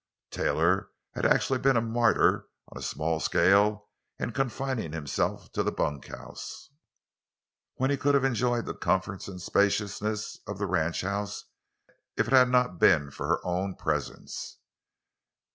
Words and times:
Taylor 0.31 0.89
had 1.13 1.27
actually 1.27 1.59
been 1.59 1.77
a 1.77 1.79
martyr 1.79 2.47
on 2.69 2.79
a 2.79 2.81
small 2.81 3.19
scale 3.19 3.89
in 4.17 4.31
confining 4.31 4.93
himself 4.93 5.51
to 5.51 5.61
the 5.61 5.71
bunkhouse, 5.71 6.71
when 7.75 7.91
he 7.91 7.97
could 7.97 8.15
have 8.15 8.23
enjoyed 8.25 8.65
the 8.65 8.73
comforts 8.73 9.27
and 9.27 9.39
spaciousness 9.39 10.39
of 10.47 10.57
the 10.57 10.65
ranchhouse 10.65 11.43
if 12.17 12.25
it 12.27 12.33
had 12.33 12.49
not 12.49 12.79
been 12.79 13.11
for 13.11 13.27
her 13.27 13.45
own 13.45 13.75
presence. 13.75 14.57